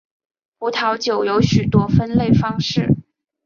[0.57, 2.89] 葡萄酒有许多分类方式。